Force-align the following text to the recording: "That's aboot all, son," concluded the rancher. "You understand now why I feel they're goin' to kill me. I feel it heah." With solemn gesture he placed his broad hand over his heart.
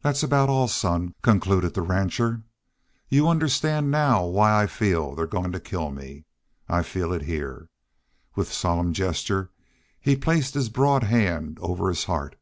"That's 0.00 0.22
aboot 0.22 0.48
all, 0.48 0.66
son," 0.66 1.14
concluded 1.20 1.74
the 1.74 1.82
rancher. 1.82 2.42
"You 3.10 3.28
understand 3.28 3.90
now 3.90 4.24
why 4.24 4.62
I 4.62 4.66
feel 4.66 5.14
they're 5.14 5.26
goin' 5.26 5.52
to 5.52 5.60
kill 5.60 5.90
me. 5.90 6.24
I 6.70 6.82
feel 6.82 7.12
it 7.12 7.20
heah." 7.24 7.68
With 8.34 8.50
solemn 8.50 8.94
gesture 8.94 9.50
he 10.00 10.16
placed 10.16 10.54
his 10.54 10.70
broad 10.70 11.02
hand 11.02 11.58
over 11.60 11.90
his 11.90 12.04
heart. 12.04 12.36